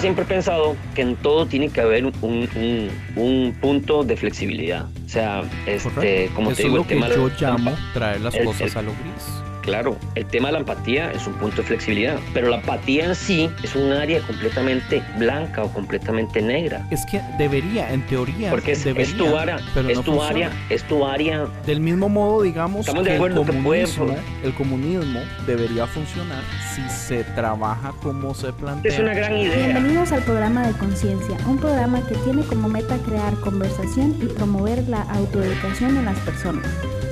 [0.00, 4.86] siempre he pensado que en todo tiene que haber un, un- un punto de flexibilidad.
[5.04, 6.34] O sea, este, Correcto.
[6.34, 8.34] como Eso te es digo, lo el que tema de yo la- llamo traer las
[8.34, 9.49] el- cosas el- a lo gris.
[9.70, 13.14] Claro, el tema de la empatía es un punto de flexibilidad, pero la empatía en
[13.14, 16.84] sí es un área completamente blanca o completamente negra.
[16.90, 20.10] Es que debería, en teoría, Porque es, debería, es tu área, pero es no tu
[20.14, 20.46] funciona.
[20.48, 23.84] área, es tu área Del mismo modo, digamos Estamos que de el acuerdo que puede-
[23.84, 26.42] comunismo, el comunismo debería funcionar
[26.74, 28.92] si se trabaja como se plantea.
[28.92, 29.54] es una gran idea.
[29.68, 34.88] Bienvenidos al programa de Conciencia, un programa que tiene como meta crear conversación y promover
[34.88, 36.66] la autoeducación en las personas,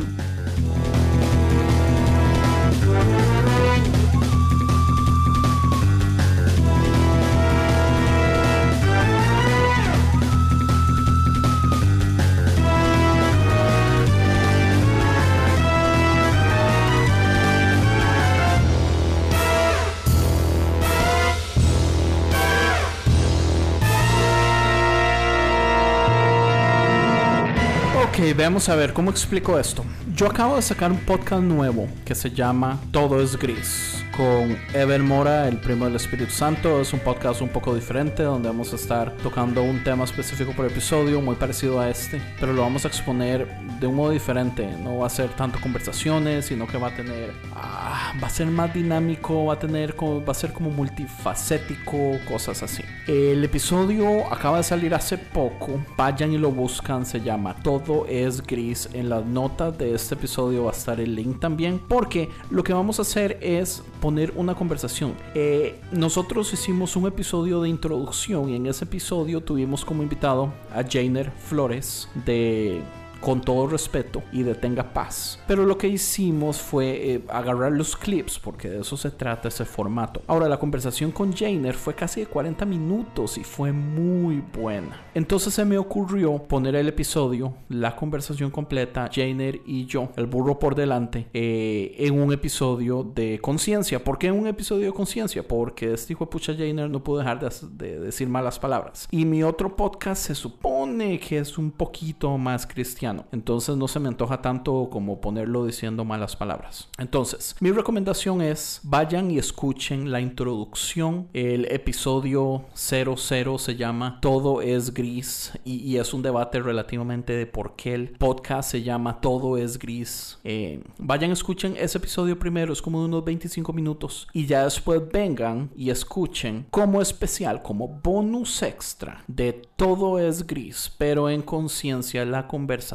[28.46, 29.84] veamos a ver cómo explico esto.
[30.14, 35.04] Yo acabo de sacar un podcast nuevo que se llama Todo es Gris con Ever
[35.04, 36.80] Mora, el primo del Espíritu Santo.
[36.82, 40.66] Es un podcast un poco diferente donde vamos a estar tocando un tema específico por
[40.66, 43.48] episodio, muy parecido a este, pero lo vamos a exponer
[43.80, 44.68] de un modo diferente.
[44.82, 48.48] No va a ser tanto conversaciones, sino que va a tener, ah, va a ser
[48.48, 52.84] más dinámico, va a tener, va a ser como multifacético, cosas así.
[53.08, 55.80] El episodio acaba de salir hace poco.
[55.98, 57.06] Vayan y lo buscan.
[57.06, 58.90] Se llama Todo es gris.
[58.94, 61.80] En las notas de este episodio va a estar el link también.
[61.88, 65.16] Porque lo que vamos a hacer es poner una conversación.
[65.34, 70.84] Eh, nosotros hicimos un episodio de introducción y en ese episodio tuvimos como invitado a
[70.88, 72.84] Jainer Flores de
[73.20, 75.40] con todo respeto y de tenga paz.
[75.48, 79.66] Pero lo que hicimos fue eh, agarrar los clips, porque de eso se trata ese
[79.66, 80.22] formato.
[80.28, 85.02] Ahora, la conversación con Jainer fue casi de 40 minutos y fue muy buena.
[85.14, 90.60] Entonces se me ocurrió poner el episodio, la conversación completa, Jainer y yo, el burro
[90.60, 94.04] por delante, eh, en un episodio de conciencia.
[94.04, 95.48] ¿Por qué en un episodio de conciencia?
[95.48, 97.50] Porque este hijo de pucha Jainer no pudo dejar de,
[97.86, 99.08] de decir malas palabras.
[99.12, 103.05] Y mi otro podcast se supone que es un poquito más cristiano.
[103.32, 106.90] Entonces no se me antoja tanto como ponerlo diciendo malas palabras.
[106.98, 111.28] Entonces, mi recomendación es vayan y escuchen la introducción.
[111.34, 117.76] El episodio 00 se llama Todo es gris y, es un debate relativamente de por
[117.76, 120.40] qué el podcast se llama Todo es gris.
[120.44, 125.02] Eh, vayan, escuchen ese episodio primero, es como de unos 25 minutos y ya después
[125.12, 132.26] vengan y escuchen como especial, como bonus extra de Todo es gris, pero en conciencia
[132.26, 132.95] la conversación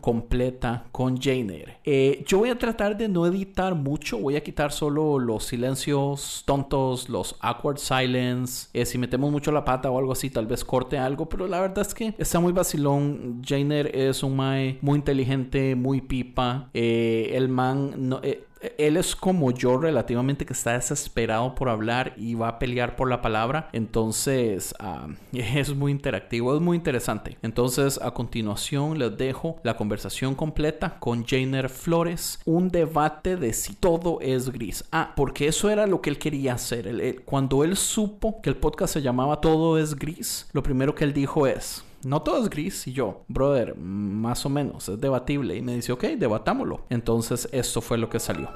[0.00, 1.78] completa con Jainer.
[1.84, 6.42] Eh, yo voy a tratar de no editar mucho, voy a quitar solo los silencios
[6.46, 8.68] tontos, los awkward silence.
[8.72, 11.60] Eh, si metemos mucho la pata o algo así, tal vez corte algo, pero la
[11.60, 13.42] verdad es que está muy vacilón.
[13.46, 16.70] Jainer es un mae muy inteligente, muy pipa.
[16.74, 18.44] Eh, el man no, eh,
[18.78, 23.08] él es como yo relativamente que está desesperado por hablar y va a pelear por
[23.08, 23.68] la palabra.
[23.72, 27.38] Entonces uh, es muy interactivo, es muy interesante.
[27.42, 32.40] Entonces a continuación les dejo la conversación completa con Jainer Flores.
[32.44, 34.84] Un debate de si todo es gris.
[34.92, 37.22] Ah, porque eso era lo que él quería hacer.
[37.24, 41.12] Cuando él supo que el podcast se llamaba Todo es gris, lo primero que él
[41.12, 41.84] dijo es...
[42.02, 45.54] No todo es gris y yo, brother, más o menos, es debatible.
[45.56, 46.86] Y me dice, ok, debatámoslo.
[46.88, 48.48] Entonces esto fue lo que salió.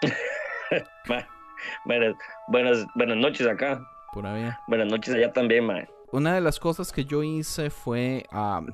[1.84, 2.14] buenas,
[2.46, 3.84] buenas, buenas noches acá.
[4.12, 4.60] Pura vida.
[4.68, 5.88] Buenas noches allá también, mae.
[6.12, 8.68] Una de las cosas que yo hice fue um,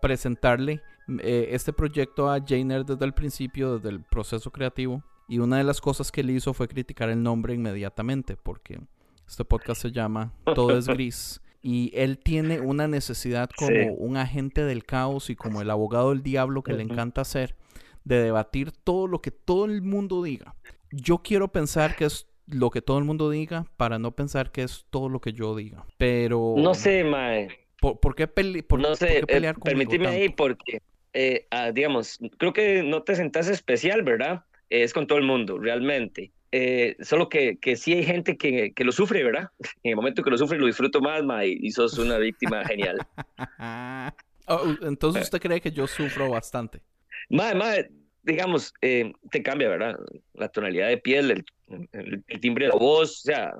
[0.00, 0.80] presentarle
[1.20, 5.02] eh, este proyecto a Jainer desde el principio, desde el proceso creativo.
[5.28, 8.80] Y una de las cosas que él hizo fue criticar el nombre inmediatamente, porque
[9.26, 11.40] este podcast se llama Todo es Gris.
[11.62, 13.86] y él tiene una necesidad como Sí.
[13.96, 17.56] un agente del caos y como el abogado del diablo que le encanta hacer,
[18.04, 20.54] de debatir todo lo que todo el mundo diga.
[20.90, 24.62] Yo quiero pensar que es lo que todo el mundo diga para no pensar que
[24.62, 25.86] es todo lo que yo diga.
[25.96, 26.54] Pero...
[26.58, 27.48] No sé, mae.
[27.80, 30.82] ¿Por, por qué, pele- por- no por sé, qué eh, pelear conmigo permíteme ahí porque,
[31.14, 34.44] eh, ah, digamos, creo que no te sentás especial, ¿verdad?
[34.82, 36.32] Es con todo el mundo, realmente.
[36.50, 39.48] Eh, solo que, que sí hay gente que, que lo sufre, ¿verdad?
[39.84, 42.64] En el momento que lo sufre lo disfruto más, ma, y, y sos una víctima
[42.64, 42.98] genial.
[44.46, 46.82] Oh, entonces usted cree que yo sufro bastante.
[47.30, 47.88] Mae, mae,
[48.22, 49.96] digamos, eh, te cambia, ¿verdad?
[50.34, 51.44] La tonalidad de piel, el,
[51.92, 53.54] el- el timbre de la voz, o sea,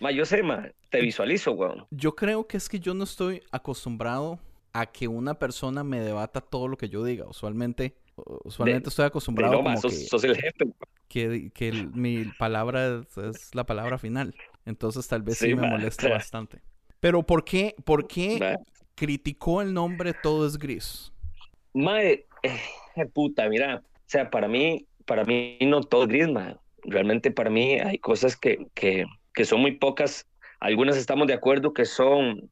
[0.00, 1.86] ma, yo sé, ma, te visualizo, weón.
[1.90, 4.38] Yo creo que es que yo no estoy acostumbrado
[4.74, 7.24] a que una persona me debata todo lo que yo diga.
[7.26, 7.94] Usualmente,
[8.44, 10.64] usualmente estoy acostumbrado sos, que, sos el jefe.
[11.08, 14.34] que, que el- mi palabra es, es la palabra final.
[14.64, 16.62] Entonces tal vez sí, Sí, me molesta bastante.
[17.00, 18.58] Pero ¿por qué, por qué
[18.94, 21.12] criticó el nombre Todo es Gris?
[21.74, 26.56] Mae, eh, puta, mira, o sea, para mí, para mí no todo es gris, mae.
[26.82, 30.26] Realmente para mí hay cosas que, que, que son muy pocas.
[30.60, 32.50] Algunas estamos de acuerdo que son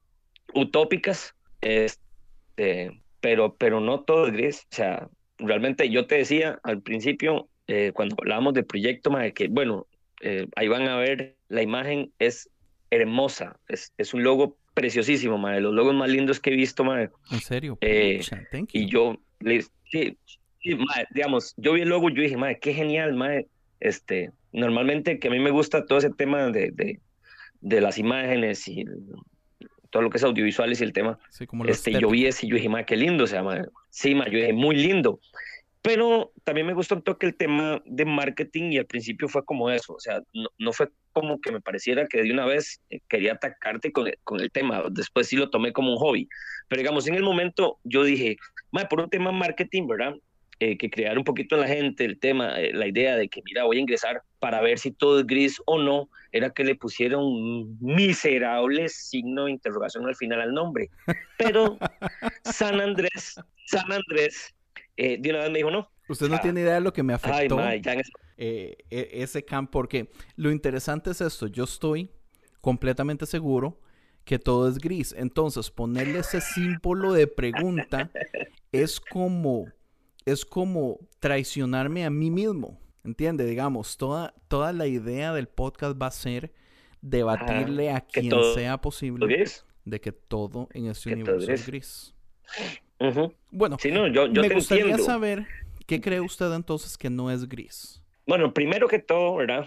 [0.55, 4.63] utópicas, este, pero, pero no todo es gris.
[4.73, 5.09] O sea,
[5.43, 9.87] realmente yo te decía al principio, eh, cuando hablábamos del proyecto, mae, que bueno,
[10.21, 12.51] eh, ahí van a ver, la imagen es
[12.91, 16.85] hermosa, es, es un logo preciosísimo, mae, de los logos más lindos que he visto,
[16.85, 17.11] mae.
[17.31, 17.79] En serio.
[17.81, 18.81] Eh, Pucha, thank you.
[18.81, 20.17] Y yo, le, sí,
[20.61, 20.79] sí,
[21.15, 23.49] digamos, yo vi el logo y yo dije, madre, qué genial, madre.
[23.81, 27.01] Este, normalmente que a mí me gusta todo ese tema de, de,
[27.61, 28.85] de las imágenes y
[29.93, 31.19] todo lo que es audiovisuales y el tema.
[31.29, 33.67] Sí, como Este, yo vi ese y yo dije, madre, qué lindo, o sea, madre.
[33.91, 35.21] Sí, madre, yo dije, muy lindo.
[35.83, 39.69] Pero también me gustó un toque el tema de marketing y al principio fue como
[39.71, 43.01] eso, o sea, no, no fue como que me pareciera que de una vez eh,
[43.09, 46.29] quería atacarte con, con el tema, después sí lo tomé como un hobby,
[46.69, 48.37] pero digamos, en el momento yo dije,
[48.71, 50.15] "Mae, por un tema marketing, ¿verdad?
[50.65, 53.43] Eh, que crear un poquito en la gente el tema, eh, la idea de que,
[53.45, 56.77] mira, voy a ingresar para ver si todo es gris o no, era que le
[56.77, 60.89] pusieron un miserable signo de interrogación al final al nombre.
[61.37, 61.79] Pero
[62.45, 64.55] San Andrés, San Andrés,
[64.97, 66.41] eh, de una vez me dijo, no, Usted no Ah.
[66.41, 71.11] tiene idea de lo que me afectó ese- eh, e- ese camp, porque lo interesante
[71.11, 72.09] es esto, yo estoy
[72.61, 73.81] completamente seguro
[74.25, 78.13] que todo es gris, entonces ponerle ese símbolo de pregunta
[78.71, 79.67] es como,
[80.27, 83.45] es como traicionarme a mí mismo, ¿entiende?
[83.47, 86.53] Digamos, toda, toda la idea del podcast va a ser
[87.01, 89.65] debatirle a quien todo sea posible gris.
[89.85, 92.15] de que todo en este Que universo es es gris.
[93.51, 95.05] Bueno, Sí, no, yo, yo me te gustaría entiendo.
[95.05, 95.47] saber
[95.87, 98.03] qué cree usted entonces que no es gris.
[98.27, 99.67] Bueno, primero que todo, ¿verdad?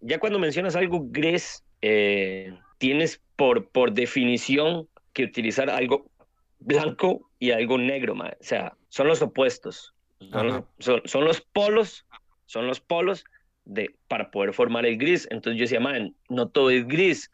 [0.00, 6.10] Ya cuando mencionas algo gris, eh, tienes por, por definición que utilizar algo
[6.58, 8.28] blanco y algo negro, ma.
[8.40, 9.94] O sea, son los opuestos.
[10.32, 12.04] Son los, son, son los polos,
[12.46, 13.24] son los polos
[13.64, 15.28] de, para poder formar el gris.
[15.30, 17.30] Entonces yo decía, man, no todo es gris.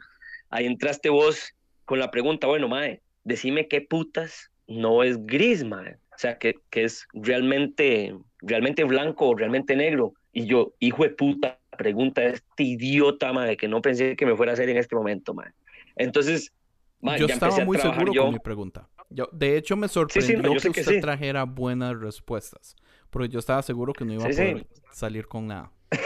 [0.51, 1.55] Ahí entraste vos
[1.85, 5.97] con la pregunta, bueno, mae, decime qué putas no es gris, mae.
[6.15, 10.15] O sea, que, que es realmente, realmente blanco o realmente negro.
[10.33, 14.37] Y yo, hijo de puta, pregunta a este idiota, mae, que no pensé que me
[14.37, 15.51] fuera a hacer en este momento, mae.
[15.97, 16.53] Entonces,
[17.01, 18.23] mae, yo ya estaba empecé a muy trabajar seguro yo.
[18.25, 18.89] con mi pregunta.
[19.11, 21.01] Yo, de hecho, me sí, sorprendió no, que sé que usted sí.
[21.01, 22.77] trajera buenas respuestas.
[23.11, 24.51] Porque yo estaba seguro que no iba Sí, a sí.
[24.53, 25.71] poder salir con nada.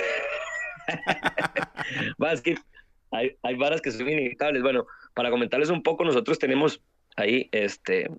[2.32, 2.56] Es que
[3.10, 4.62] hay, hay varas que son inevitables.
[4.62, 6.80] Bueno, para comentarles un poco, nosotros tenemos
[7.16, 8.10] ahí este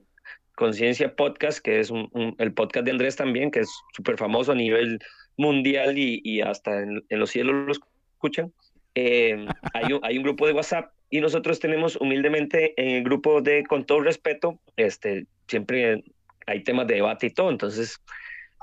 [0.56, 4.52] Conciencia Podcast, que es un- un- el podcast de Andrés también, que es súper famoso
[4.52, 5.00] a nivel
[5.38, 8.52] mundial y, y hasta en, en los cielos lo escuchan.
[8.96, 13.42] Eh, hay, un, hay un grupo de WhatsApp y nosotros tenemos humildemente en el grupo
[13.42, 16.04] de Con todo respeto, este, siempre
[16.46, 17.50] hay temas de debate y todo.
[17.50, 18.00] Entonces,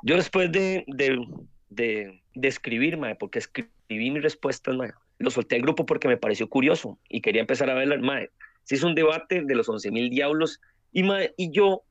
[0.03, 1.25] yo después de, de,
[1.69, 6.17] de, de escribir, mae, porque escribí mis respuestas, mae, lo solté al grupo porque me
[6.17, 8.31] pareció curioso y quería empezar a verlas, mae.
[8.65, 10.61] Se hizo un debate de los 11 mil diablos
[10.93, 11.83] y, mae, y yo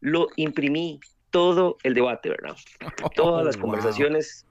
[0.00, 2.56] lo imprimí todo el debate, ¿verdad?
[3.14, 4.46] Todas las conversaciones,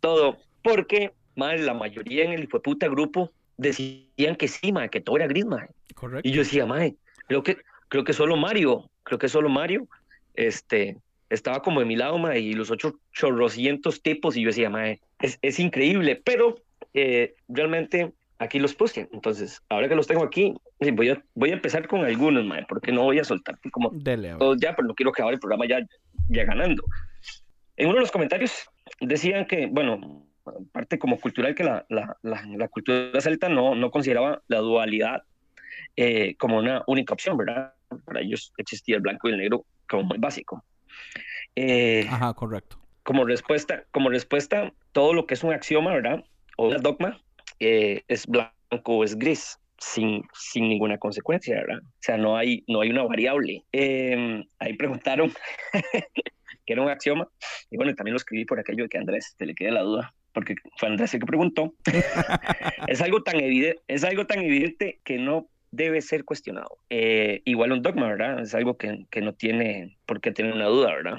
[0.00, 3.32] todo, porque, mae, la mayoría en el puta grupo
[3.62, 5.68] decían que sí, mae, que todo era gris, mae.
[5.94, 6.28] Correcto.
[6.28, 9.88] Y yo decía, mae, creo que, creo que solo Mario, creo que solo Mario,
[10.34, 10.96] este,
[11.30, 15.00] estaba como de mi lado, mae, y los ocho chorrocientos tipos, y yo decía, mae,
[15.20, 16.56] es, es increíble, pero
[16.94, 19.08] eh, realmente aquí los puse.
[19.12, 20.54] Entonces, ahora que los tengo aquí,
[20.92, 24.34] voy a, voy a empezar con algunos, mae, porque no voy a soltar como Dele,
[24.38, 25.80] todos ya, pero no quiero acabar el programa ya,
[26.28, 26.82] ya ganando.
[27.76, 28.68] En uno de los comentarios
[29.00, 30.26] decían que, bueno,
[30.72, 35.22] parte como cultural, que la, la, la, la cultura celta no, no consideraba la dualidad
[35.96, 37.74] eh, como una única opción, ¿verdad?
[38.04, 40.64] Para ellos existía el blanco y el negro como muy básico.
[41.54, 42.78] Eh, Ajá, correcto.
[43.02, 46.24] como respuesta, como respuesta, todo lo que es un axioma, ¿verdad?
[46.56, 47.20] O un dogma,
[47.60, 48.52] eh, es blanco
[48.86, 51.80] o es gris, sin, sin ninguna consecuencia, ¿verdad?
[51.82, 53.64] O sea, no hay, no hay una variable.
[53.72, 55.32] Eh, ahí preguntaron
[56.64, 57.28] que era un axioma,
[57.70, 60.14] y bueno, también lo escribí por aquello de que Andrés te le quede la duda,
[60.32, 61.74] porque fue Andrés el que preguntó.
[62.88, 66.78] es, algo tan evidente, es algo tan evidente que no debe ser cuestionado.
[66.90, 68.40] Eh, igual un dogma, ¿verdad?
[68.40, 71.18] Es algo que, que no tiene por qué tener una duda, ¿verdad?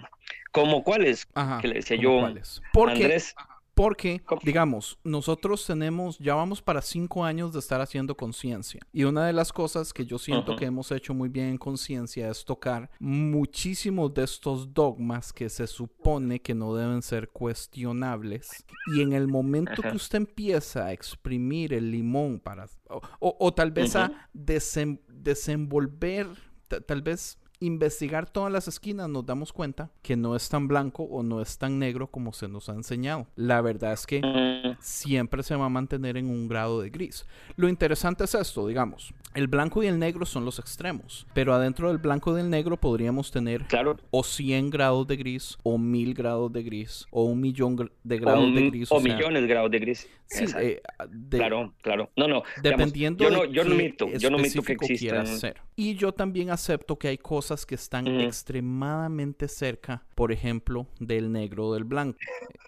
[0.51, 1.59] Como cuáles, Ajá.
[1.59, 2.61] que le decía ¿cómo yo, cuáles?
[2.71, 3.35] Porque, Andrés,
[3.75, 8.79] porque, digamos, nosotros tenemos, ya vamos para cinco años de estar haciendo conciencia.
[8.93, 12.29] Y una de las cosas que yo siento que hemos hecho muy bien en conciencia
[12.29, 18.63] es tocar muchísimos de estos dogmas que se supone que no deben ser cuestionables.
[18.95, 23.53] Y en el momento que usted empieza a exprimir el limón para, o, o- o
[23.53, 26.27] tal vez a desem- desenvolver,
[26.67, 31.03] ta- tal vez investigar todas las esquinas, nos damos cuenta que no es tan blanco
[31.03, 33.27] o no es tan negro como se nos ha enseñado.
[33.35, 37.25] La verdad es que mm, siempre se va a mantener en un grado de gris.
[37.55, 41.87] Lo interesante es esto, digamos, el blanco y el negro son los extremos, pero adentro
[41.87, 46.13] del blanco y del negro podríamos tener claro, o 100 grados de gris, o 1000
[46.13, 48.91] grados de gris, o un millón de grados o, de gris.
[48.91, 50.07] o sea, millones de grados de gris.
[50.33, 52.09] Sí, eh, de- claro, claro.
[52.15, 52.43] No, no.
[52.61, 55.27] digamos, Dependiendo yo de no, yo no qué mito, yo no mito que existan.
[55.27, 55.61] ser.
[55.75, 61.67] Y yo también acepto que hay cosas que están extremadamente cerca, por ejemplo, del negro
[61.67, 62.19] o del blanco.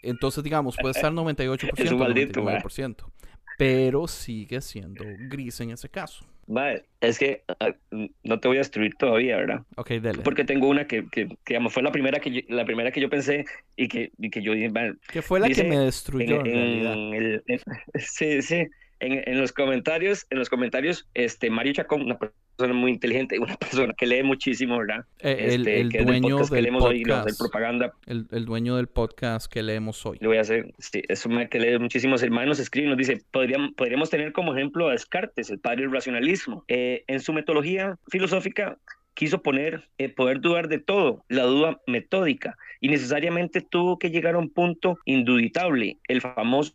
[0.02, 2.64] Entonces, digamos, puede estar 98%, Es un maldito, ¿verdad?
[2.64, 3.12] 99%,
[3.58, 6.26] pero sigue siendo gris en ese caso.
[6.48, 7.74] Vale, es que ah,
[8.24, 9.64] no te voy a destruir todavía, ¿verdad?
[9.78, 10.22] Ok, dele.
[10.24, 13.02] Porque tengo una que, que, que, digamos, fue la primera que yo, la primera que
[13.02, 15.80] yo pensé y que, y que yo dije, vale, Que fue la dice que me
[15.80, 16.94] destruyó en, en, realidad.
[16.94, 17.44] en el,
[17.96, 18.68] sí, sí.
[19.00, 23.56] En, en los comentarios, en los comentarios, este Mario Chacón, una persona muy inteligente, una
[23.58, 25.06] persona que lee muchísimo, ¿verdad?
[25.20, 27.12] Eh, el, Este, el que es del dueño podcast que del leemos hoy, le voy
[27.12, 30.18] a hacer podcast, propaganda, el, el dueño del podcast que leemos hoy.
[30.22, 33.22] le voy a hacer, sí, es un que lee muchísimos hermanos, escribe y nos dice,
[33.32, 36.64] podríamos, podríamos tener como ejemplo a Descartes, el padre del racionalismo.
[36.68, 38.78] Eh, en su metodología filosófica
[39.14, 44.36] quiso poner eh, poder dudar de todo, la duda metódica, y necesariamente tuvo que llegar
[44.36, 46.74] a un punto induditable, el famoso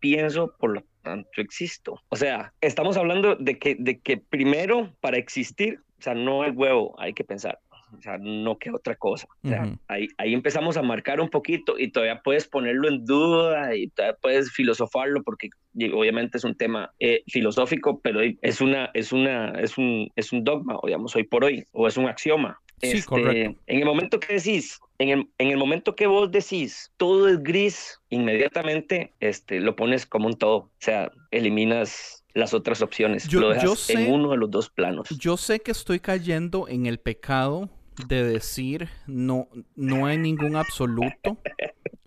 [0.00, 2.00] pienso, por lo tanto existo.
[2.08, 6.52] O sea, estamos hablando de que, de que primero para existir, o sea, no el
[6.52, 7.58] huevo, hay que pensar.
[7.96, 9.26] O sea, no que otra cosa.
[9.44, 9.78] O sea, Ujú.
[9.88, 14.16] ahí, ahí empezamos a marcar un poquito y todavía puedes ponerlo en duda y todavía
[14.20, 15.50] puedes filosofarlo porque
[15.92, 20.42] obviamente es un tema eh, filosófico, pero es una, es una, es un, es un
[20.42, 22.58] dogma, digamos, hoy por hoy, o es un axioma.
[22.82, 23.60] Sí, Este, correcto.
[23.66, 27.42] En el momento que decís, en el, en el momento que vos decís todo es
[27.42, 30.56] gris, inmediatamente este, lo pones como un todo.
[30.56, 33.28] O sea, eliminas las otras opciones.
[33.28, 35.08] Yo- lo dejas yo sé- en uno de los dos planos.
[35.18, 37.68] Yo sé que estoy cayendo en el pecado
[38.08, 41.38] de decir no, no hay ningún absoluto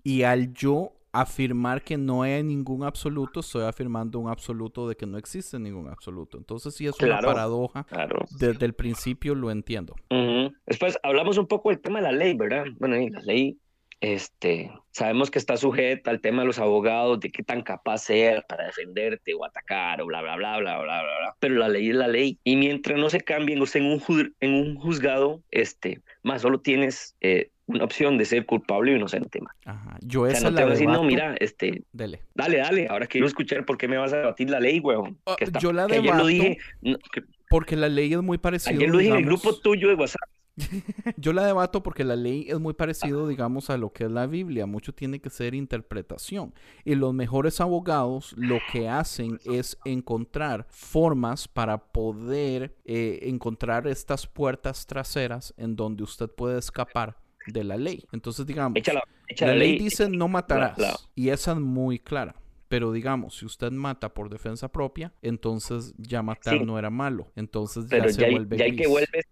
[0.02, 5.06] y al yo afirmar que no hay ningún absoluto, estoy afirmando un absoluto de que
[5.06, 6.36] no existe ningún absoluto.
[6.38, 7.28] Entonces sí es una Claro.
[7.28, 7.84] paradoja.
[7.84, 8.18] Claro.
[8.38, 9.94] Desde el principio lo entiendo.
[10.10, 10.52] Ujú.
[10.66, 12.64] Después hablamos un poco del tema de la ley, ¿verdad?
[12.78, 13.58] Bueno, y la ley,
[14.00, 18.42] este, sabemos que está sujeta al tema de los abogados, de qué tan capaz sea
[18.42, 21.36] para defenderte o atacar o bla, bla, bla, bla, bla, bla, bla.
[21.40, 22.38] Pero la ley es la ley.
[22.44, 27.16] Y mientras no se cambien, usted en un, en un juzgado, este, más solo tienes
[27.20, 29.50] eh, una opción de ser culpable o inocente, ma.
[29.64, 29.98] Ajá.
[30.02, 32.22] Yo O sea, esa no te voy a decir, no, mira, este, Dele.
[32.34, 35.18] dale, dale, ahora quiero escuchar por qué me vas a debatir la ley, huevón.
[35.26, 38.12] Ah, Que está- yo la que ayer debato lo dije, no, que Porque la ley
[38.12, 38.74] es muy parecida.
[38.74, 40.20] ayer lo dije en el grupo tuyo de WhatsApp.
[41.18, 44.26] Yo la debato porque la ley es muy parecido, digamos, a lo que es la
[44.26, 44.64] Biblia.
[44.64, 46.54] Mucho tiene que ser interpretación.
[46.82, 54.26] Y los mejores abogados lo que hacen es encontrar formas para poder eh, encontrar estas
[54.26, 58.04] puertas traseras en donde usted puede escapar de la ley.
[58.12, 59.78] Entonces, digamos, Echa la, echa la la ley ley.
[59.78, 60.78] dice no matarás.
[60.78, 62.34] la- Y esa es muy clara.
[62.68, 66.64] Pero digamos, si usted mata por defensa propia, entonces ya matar Sí.
[66.64, 67.30] no era malo.
[67.36, 68.88] Entonces ya se ya, vuelve ya hay que gris.
[68.88, 69.22] vuelve,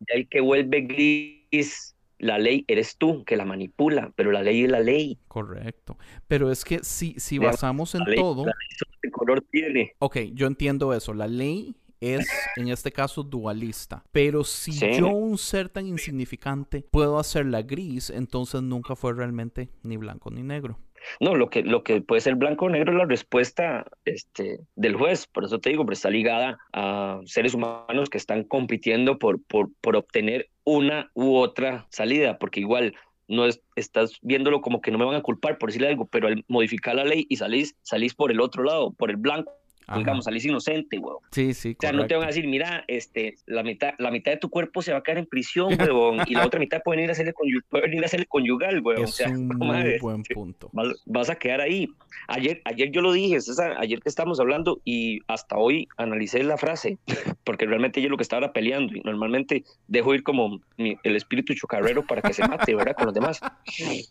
[0.00, 1.96] ya hay que vuelve gris.
[2.18, 5.18] La ley eres tú que la manipula, pero la ley es la ley.
[5.26, 5.96] Correcto.
[6.28, 9.44] Pero es que si, si basamos en La ley, todo, la ley solo qué color
[9.50, 9.94] tiene.
[9.98, 11.14] ok, yo entiendo eso.
[11.14, 14.04] La ley es, en este caso, dualista.
[14.12, 14.92] Pero si Sí.
[14.98, 20.42] yo, un ser tan insignificante, puedo hacerla gris, entonces nunca fue realmente ni blanco ni
[20.42, 20.78] negro.
[21.18, 24.94] No, lo que, lo que puede ser blanco o negro es la respuesta este, del
[24.94, 25.26] juez.
[25.26, 29.70] Por eso te digo, pero está ligada a seres humanos que están compitiendo por, por,
[29.80, 32.94] por obtener una u otra salida, porque igual
[33.26, 36.28] no es, estás viéndolo como que no me van a culpar por decirle algo, pero
[36.28, 39.50] al modificar la ley y salís, salís por el otro lado, por el blanco.
[39.96, 41.20] Digamos, salís inocente, huevón.
[41.30, 44.32] Sí, sí, O sea, no te van a decir, mira, este, la mitad, la mitad
[44.32, 46.96] de tu cuerpo se va a quedar en prisión, huevón, y la otra mitad puede
[46.98, 48.82] venir a hacerle, conyu- puede venir a hacerle conyugal.
[48.84, 50.68] O Es sea, un ¿cómo muy buen punto.
[50.72, 51.88] vas, vas a quedar ahí.
[52.28, 56.56] Ayer, ayer yo lo dije, César, ayer que estábamos hablando y hasta hoy analicé la
[56.56, 56.98] frase,
[57.44, 61.54] porque realmente yo lo que estaba peleando y normalmente dejo ir como mi- el espíritu
[61.54, 62.94] chocarrero para que se mate, ¿verdad?
[62.96, 63.40] Con los demás.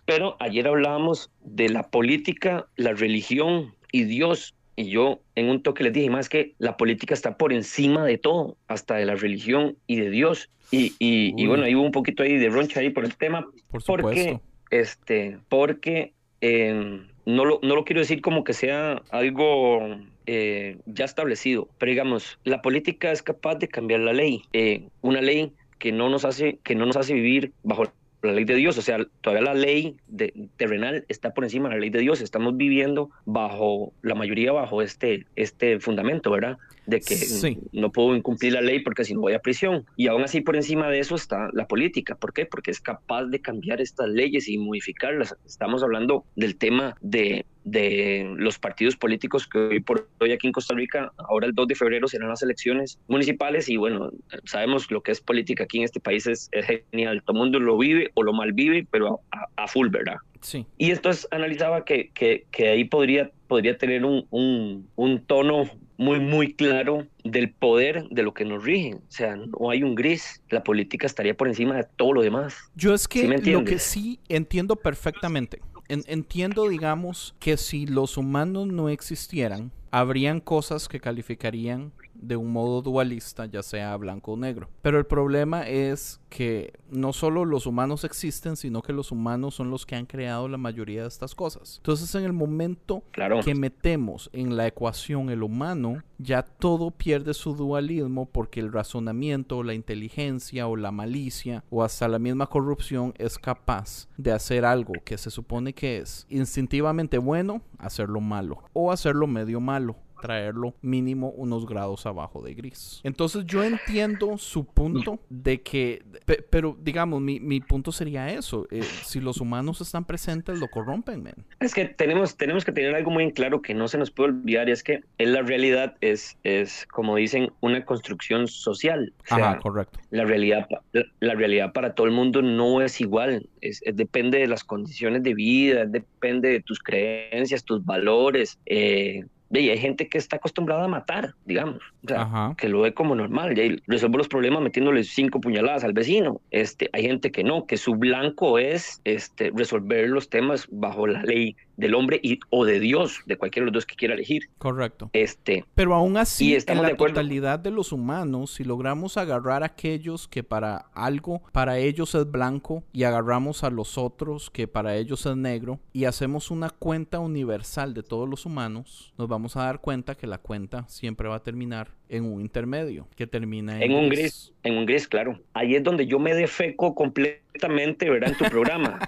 [0.06, 4.54] Pero ayer hablábamos de la política, la religión y Dios.
[4.76, 8.18] Y yo en un toque les dije, más que la política está por encima de
[8.18, 10.50] todo, hasta de la religión y de Dios.
[10.72, 13.46] Y, y, y bueno, ahí hubo un poquito ahí de roncha ahí por el tema,
[13.70, 19.98] Por porque, este, porque eh, no, lo, no lo quiero decir como que sea algo
[20.26, 25.22] eh, ya establecido, pero digamos, la política es capaz de cambiar la ley, eh, una
[25.22, 28.78] ley que no nos hace, que no nos hace vivir bajo la ley de Dios,
[28.78, 32.22] o sea, todavía la ley de, terrenal está por encima de la ley de Dios,
[32.22, 36.58] estamos viviendo bajo, la mayoría bajo este, este fundamento, ¿verdad?
[36.86, 37.58] De que Sí.
[37.74, 39.86] no puedo incumplir la ley porque si no voy a prisión.
[39.98, 42.16] Y aún así por encima de eso está la política.
[42.16, 42.46] ¿Por qué?
[42.46, 45.36] Porque es capaz de cambiar estas leyes y modificarlas.
[45.46, 50.54] Estamos hablando del tema de, de los partidos políticos que hoy por hoy aquí en
[50.54, 54.10] Costa Rica, ahora el 2 de febrero serán las elecciones municipales y bueno,
[54.46, 57.22] sabemos lo que es política aquí en este país es, es genial.
[57.24, 60.16] Todo el mundo lo vive o lo mal vive, pero a, a full, ¿verdad?
[60.42, 60.66] Sí.
[60.80, 65.70] Y entonces analizaba que, que, que ahí podría, podría tener un, un, un tono
[66.02, 68.96] muy, muy claro del poder de lo que nos rige.
[68.96, 70.42] O sea, no hay un gris.
[70.50, 72.56] La política estaría por encima de todo lo demás.
[72.76, 75.62] Yo es ¿Sí que lo que sí entiendo perfectamente.
[75.90, 81.92] En- entiendo, digamos, que si los humanos no existieran, habrían cosas que calificarían
[82.22, 84.70] de un modo dualista, ya sea blanco o negro.
[84.82, 89.70] Pero el problema es que no solo los humanos existen, sino que los humanos son
[89.70, 91.78] los que han creado la mayoría de estas cosas.
[91.78, 93.42] Entonces, en el momento Claro.
[93.42, 99.58] que metemos en la ecuación el humano, ya todo pierde su dualismo porque el razonamiento,
[99.58, 104.64] o la inteligencia o la malicia o hasta la misma corrupción es capaz de hacer
[104.66, 110.76] algo que se supone que es instintivamente bueno, hacerlo malo o hacerlo medio malo traerlo
[110.82, 113.02] mínimo unos grados abajo de gris.
[113.04, 118.66] Entonces yo entiendo su punto de que, pe- pero digamos, mi, mi punto sería eso,
[118.72, 121.34] eh, si los humanos están presentes, lo corrompen, man.
[121.60, 124.30] Es que tenemos, tenemos que tener algo muy en claro que no se nos puede
[124.30, 129.14] olvidar y es que en la realidad es, es, como dicen, una construcción social.
[129.24, 130.00] O sea, Ajá, correcto.
[130.12, 133.50] la realidad, la, la realidad para todo el mundo no es igual.
[133.62, 138.60] Es, es- depende de las condiciones de vida, depende de tus creencias, tus valores.
[138.68, 139.26] eh,
[139.60, 142.56] y hay gente que está acostumbrada a matar, digamos, o sea, Ajá.
[142.58, 146.42] que lo ve como normal, y ahí resuelve los problemas metiéndole cinco puñaladas al vecino.
[146.52, 151.24] Este, hay gente que no, que su blanco es este, resolver los temas bajo la
[151.24, 154.50] ley del hombre y, o de Dios, de cualquiera de los dos que quiera elegir.
[154.58, 155.10] Correcto.
[155.14, 159.64] Este, Pero aún así, Y en la de totalidad de los humanos, si logramos agarrar
[159.64, 164.68] a aquellos que para algo, para ellos es blanco, y agarramos a los otros que
[164.68, 169.41] para ellos es negro, y hacemos una cuenta universal de todos los humanos, nos vamos
[169.56, 173.78] a dar cuenta que la cuenta siempre va a terminar en un intermedio, que termina
[173.78, 175.40] en, En un gris, en un gris, claro.
[175.54, 178.32] Ahí es donde yo me defeco completamente, ¿verdad?
[178.32, 179.00] En tu programa.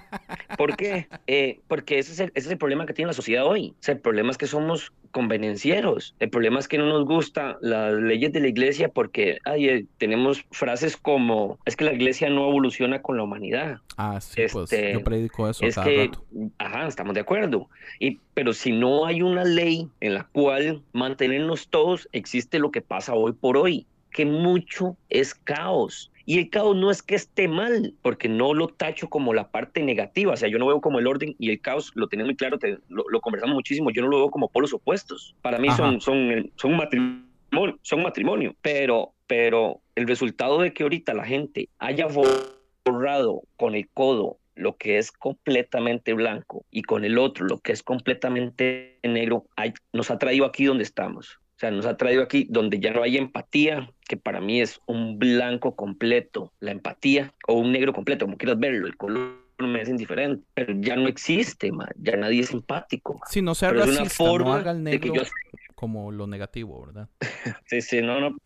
[0.56, 1.06] ¿Por qué?
[1.26, 3.74] Eh, porque ese es, el, ese es el problema que tiene la sociedad hoy.
[3.78, 6.16] O sea, el problema es que somos convenencieros.
[6.18, 9.86] El problema es que no nos gustan las leyes de la iglesia porque ay, eh,
[9.98, 13.78] tenemos frases como, es que la iglesia no evoluciona con la humanidad.
[13.96, 16.24] Ah, sí, pues Este, yo predico eso es cada que, rato.
[16.58, 17.68] ajá, estamos de acuerdo.
[18.00, 22.80] Y, pero si no hay una ley en la cual mantenernos todos, existe lo que
[22.80, 26.10] pasa hoy por hoy, que mucho es caos.
[26.26, 29.82] Y el caos no es que esté mal, porque no lo tacho como la parte
[29.82, 30.32] negativa.
[30.32, 32.58] O sea, yo no veo como el orden y el caos, lo tenés muy claro,
[32.58, 35.34] te- lo, lo conversamos muchísimo, yo no lo veo como polos opuestos.
[35.42, 35.76] Para mí Ajá.
[35.76, 38.54] son, son, son un matrimonio, son matrimonio.
[38.62, 42.06] Pero, pero el resultado de que ahorita la gente haya
[42.86, 47.72] borrado con el codo lo que es completamente blanco y con el otro lo que
[47.72, 51.38] es completamente negro, hay- nos ha traído aquí donde estamos.
[51.64, 55.18] Sea, nos ha traído aquí donde ya no hay empatía, que para mí es un
[55.18, 59.88] blanco completo, la empatía, o un negro completo, como quieras verlo, el color me es
[59.88, 63.18] indiferente, pero ya no existe, man, ya nadie es empático.
[63.30, 65.30] Si no sea es una racista, no forma haga el de que negro yo
[65.74, 67.08] como lo negativo, ¿verdad?
[67.66, 68.36] Sí, sí, no, no,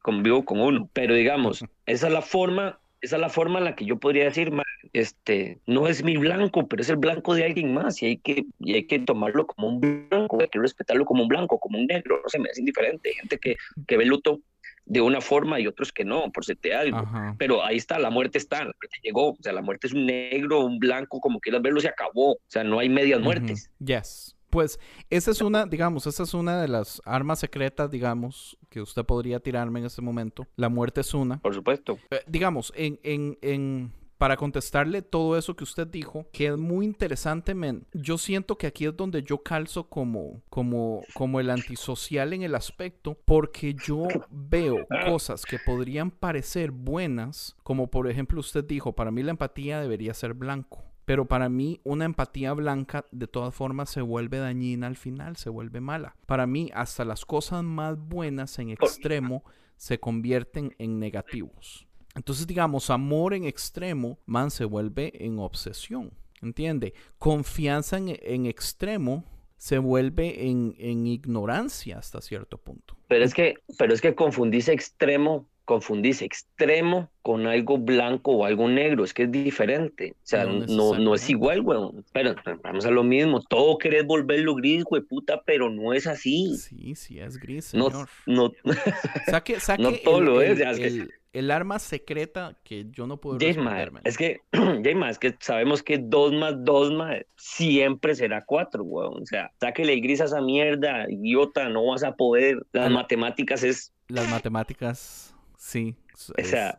[0.00, 3.76] convivo con uno, pero digamos, esa es la forma, esa es la forma en la
[3.76, 7.44] que yo podría decir, "Ma, este, no es mi blanco, pero es el blanco de
[7.44, 11.04] alguien más y hay que, y hay que tomarlo como un blanco, hay que respetarlo
[11.04, 13.96] como un blanco, como un negro, no sé, me es indiferente, hay gente que, que
[13.96, 14.40] ve luto
[14.86, 16.98] de una forma y otros que no, por serte algo.
[16.98, 17.34] Ajá.
[17.38, 20.06] Pero ahí está, la muerte está, la muerte llegó, o sea, la muerte es un
[20.06, 23.70] negro, un blanco, como quieras verlo, se acabó, o sea, no hay medias muertes.
[23.78, 24.33] Yes.
[24.54, 24.78] Pues
[25.10, 29.40] esa es una, digamos, esa es una de las armas secretas, digamos, que usted podría
[29.40, 30.46] tirarme en este momento.
[30.54, 31.40] La muerte es una.
[31.40, 31.98] Por supuesto.
[32.12, 36.86] Eh, digamos, en, en, en, para contestarle todo eso que usted dijo, que es muy
[36.86, 37.84] interesante, men.
[37.94, 42.54] Yo siento que aquí es donde yo calzo como, como, como el antisocial en el
[42.54, 49.10] aspecto, porque yo veo cosas que podrían parecer buenas, como por ejemplo usted dijo, para
[49.10, 50.93] mí la empatía debería ser blanco.
[51.04, 55.50] Pero para mí una empatía blanca de todas formas se vuelve dañina al final, se
[55.50, 56.16] vuelve mala.
[56.26, 59.44] Para mí hasta las cosas más buenas en extremo
[59.76, 61.86] se convierten en negativos.
[62.14, 66.12] Entonces digamos, amor en extremo, man, se vuelve en obsesión.
[66.42, 66.92] ¿Entiende?
[67.18, 69.24] Confianza en, en extremo
[69.56, 72.98] se vuelve en, en, ignorancia hasta cierto punto.
[73.08, 78.68] Pero es que, pero es que confundís extremo confundís extremo con algo blanco o algo
[78.68, 82.90] negro, es que es diferente, o sea, no, no, es igual, weón, pero vamos a
[82.90, 86.54] lo mismo, todo querés volverlo gris, güey, puta, pero no es así.
[86.58, 88.08] Sí, sí, es gris, señor.
[88.26, 88.74] No, no,
[89.26, 93.16] saque, saque no todo el, lo el, es, el, el, arma secreta que yo no
[93.18, 98.44] puedo Jayma, es que, Jayma, es que sabemos que 2 más 2 más siempre será
[98.44, 102.90] 4, weón, o sea, sáquele gris a esa mierda, idiota, no vas a poder, las
[102.90, 103.94] matemáticas es...
[104.08, 105.33] Las matemáticas...
[105.64, 105.96] Sí.
[106.38, 106.78] O sea,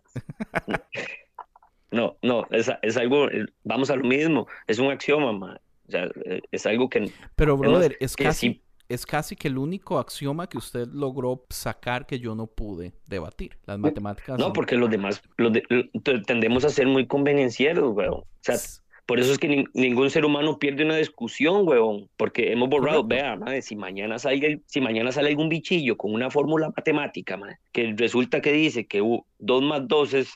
[1.91, 3.27] no, no, es, es, algo,
[3.63, 5.59] vamos a lo mismo, es un axioma, man.
[5.87, 6.07] O sea,
[6.51, 7.11] es algo que...
[7.35, 12.05] Pero, brother, es casi, sí, es casi que el único axioma que usted logró sacar
[12.05, 13.57] que yo no pude debatir.
[13.65, 14.37] Las matemáticas...
[14.37, 14.53] No, son...
[14.53, 15.63] porque los demás los de,
[16.27, 18.07] tendemos a ser muy convenencieros, güey.
[18.07, 18.55] O sea,
[19.05, 23.03] por eso es que ni, ningún ser humano pierde una discusión, weón, porque hemos borrado,
[23.03, 27.59] vea, madre, si mañana sale, si mañana sale algún bichillo con una fórmula matemática, madre,
[27.71, 28.99] que resulta que dice que
[29.39, 30.29] 2 más 2 es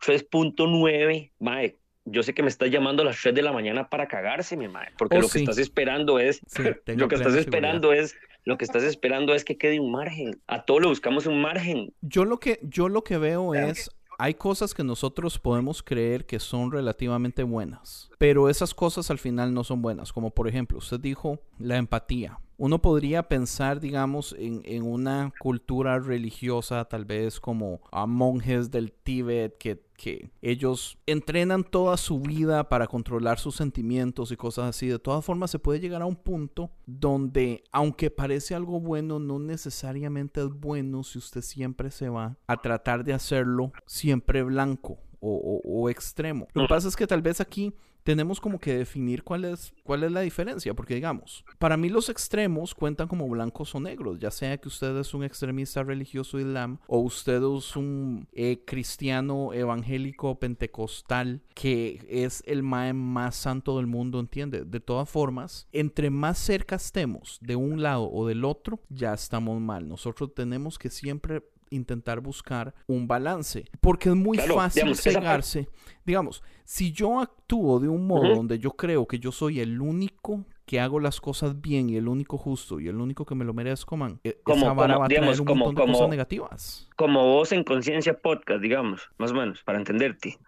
[0.00, 4.08] 3.9, madre, yo sé que me estás llamando a las 3 de la mañana para
[4.08, 7.38] cagarse, mi madre, porque Oh, lo que estás esperando es, Sí, lo que estás seguridad.
[7.40, 10.40] esperando es, lo que estás esperando es que quede un margen.
[10.48, 11.92] A todo le buscamos un margen.
[12.00, 13.90] Yo lo que, yo lo que veo es,
[14.22, 19.52] hay cosas que nosotros podemos creer que son relativamente buenas, pero esas cosas al final
[19.52, 20.12] no son buenas.
[20.12, 22.38] Como por ejemplo, usted dijo la empatía.
[22.62, 28.92] Uno podría pensar, digamos, en, en una cultura religiosa, tal vez como a monjes del
[28.92, 34.86] Tíbet, que, que ellos entrenan toda su vida para controlar sus sentimientos y cosas así.
[34.86, 39.40] De todas formas, se puede llegar a un punto donde, aunque parece algo bueno, no
[39.40, 45.88] necesariamente es bueno si usted siempre se va a tratar de hacerlo siempre blanco o,
[45.88, 46.48] extremo.
[46.52, 50.02] Lo que pasa es que tal vez aquí tenemos como que definir cuál es, cuál
[50.02, 54.30] es la diferencia, porque digamos, para mí los extremos cuentan como blancos o negros, ya
[54.30, 60.38] sea que usted es un extremista religioso islam o usted es un eh, cristiano evangélico
[60.38, 64.64] pentecostal que es el mae más santo del mundo, ¿entiende?
[64.64, 69.60] De todas formas, entre más cerca estemos de un lado o del otro, ya estamos
[69.60, 69.86] mal.
[69.86, 73.64] Nosotros tenemos que siempre intentar buscar un balance.
[73.80, 75.68] Porque es muy Claro, fácil digamos, esa cegarse.
[76.04, 80.44] Digamos, si yo actúo de un modo donde yo creo que yo soy el único
[80.66, 83.52] que hago las cosas bien y el único justo y el único que me lo
[83.52, 85.92] merezco, man, e- Como- esa vara como, va a digamos, traer un como- montón de
[85.92, 86.88] cosas negativas.
[86.96, 90.38] Como vos en Conciencia Podcast, digamos, más o menos, para entenderte.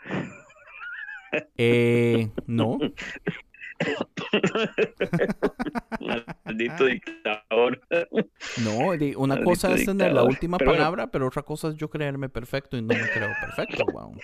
[1.56, 2.78] Eh, no.
[6.44, 7.80] Maldito dictador.
[8.62, 10.84] No, una Maldito cosa es tener la última Pero bueno.
[10.84, 14.14] palabra, pero otra cosa es yo creerme perfecto y no me creo perfecto, wow.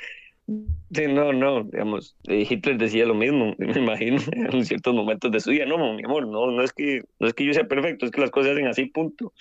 [0.92, 5.50] Sí, no, no, digamos, Hitler decía lo mismo, me imagino, en ciertos momentos de su
[5.50, 8.10] vida, no, mi amor, no, no es que, no es que yo sea perfecto, es
[8.10, 9.32] que las cosas se hacen así, punto.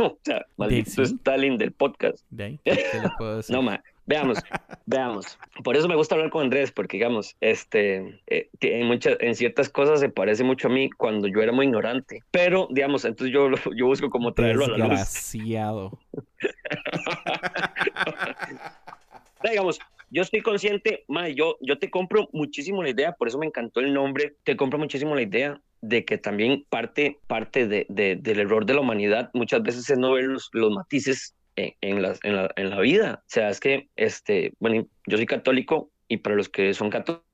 [0.00, 1.14] o sea, maldito sí.
[1.14, 2.24] Stalin del podcast.
[2.30, 3.54] De ahí, ¿qué qué le puedo decir?
[3.54, 4.38] No, ma, veamos,
[4.86, 5.38] veamos.
[5.62, 9.68] Por eso me gusta hablar con Andrés, porque digamos, este, eh, en, muchas, en ciertas
[9.68, 13.48] cosas se parece mucho a mí cuando yo era muy ignorante, pero digamos, entonces yo,
[13.76, 14.88] yo busco como traerlo a la luz.
[14.88, 15.98] Desgraciado.
[19.48, 19.78] digamos,
[20.10, 23.80] yo estoy consciente, ma, yo, yo te compro muchísimo la idea, por eso me encantó
[23.80, 28.40] el nombre, te compro muchísimo la idea de que también parte, parte de, de- del
[28.40, 32.36] error de la humanidad muchas veces es no ver los, los matices en, en, en
[32.36, 33.22] la, en la vida.
[33.22, 37.29] O sea, es que, este, bueno, yo soy católico y para los que son católicos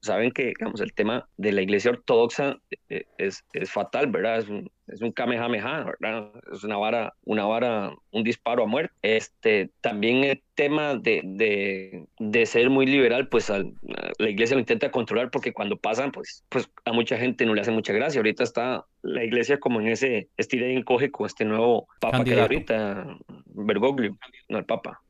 [0.00, 2.56] saben que, digamos, el tema de la iglesia ortodoxa
[2.88, 4.38] eh, es, es fatal, ¿verdad?
[4.38, 6.32] Es un, es un kamehameha, ¿verdad?
[6.52, 8.92] Es una vara, una vara, un disparo a muerte.
[9.02, 13.72] Este, también el tema de, de, de ser muy liberal, pues al-
[14.18, 17.60] la iglesia lo intenta controlar porque cuando pasan, pues, pues a mucha gente no le
[17.60, 18.18] hace mucha gracia.
[18.18, 22.32] Ahorita está la iglesia como en ese estira y encoge con este nuevo papa que
[22.34, 22.74] hay Candidato.
[22.74, 24.16] ahorita, Bergoglio,
[24.48, 25.00] no el papa.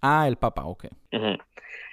[0.00, 0.86] Ah, el papa, ok.
[1.12, 1.36] Ujú.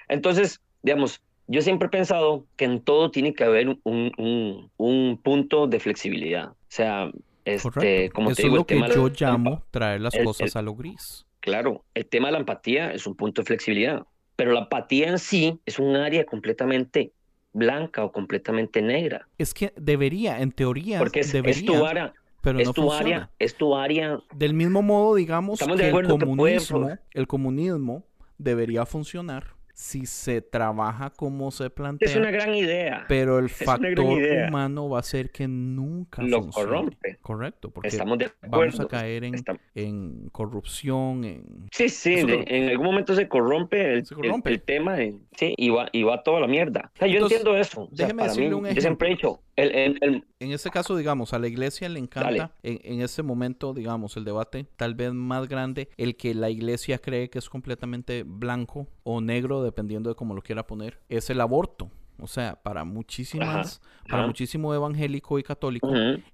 [0.08, 3.80] Entonces, digamos, yo siempre he pensado que en todo tiene que haber un,
[4.16, 6.52] un- un punto de flexibilidad.
[6.68, 7.10] sea,
[7.44, 8.14] este, Correcto.
[8.14, 10.24] como Eso te digo, es lo el que tema yo la- llamo traer las el-
[10.24, 11.24] cosas el- a lo gris.
[11.40, 14.04] Claro, el tema de la empatía es un punto de flexibilidad,
[14.34, 17.12] pero la empatía en sí es un área completamente
[17.52, 22.14] blanca o completamente negra, Es que debería, en teoría, porque es, es debería, tu área,
[22.42, 22.98] pero es no tu funciona.
[23.16, 26.98] área, es tu área, Del mismo modo, digamos Estamos de que el que comunismo, flu-
[27.14, 28.04] el comunismo
[28.38, 33.52] debería funcionar si se trabaja como se plantea, es una gran idea, pero el es
[33.52, 34.00] factor
[34.48, 36.66] humano va a ser que nunca Lo funcione.
[36.66, 37.18] corrompe.
[37.20, 41.66] Correcto, porque estamos de vamos a caer en, corrupción, en...
[41.72, 44.50] Sí, sí, Eso de- lo- en algún momento se corrompe el, Se el- corrompe.
[44.50, 44.96] el tema,
[45.36, 46.90] sí, y va, y va toda la mierda.
[46.94, 47.82] O sea, yo entiendo eso.
[47.82, 50.70] O sea, déjeme decirle mí, un yo siempre he dicho, el, el- el- En este
[50.70, 54.94] caso, digamos, a la iglesia le encanta, en, en este momento, digamos, el debate tal
[54.94, 60.10] vez más grande, el que la iglesia cree que es completamente blanco o negro, dependiendo
[60.10, 61.90] de cómo lo quiera poner, es el aborto.
[62.18, 64.26] O sea, para muchísimas, para ajá.
[64.28, 65.88] muchísimo evangélico y católico,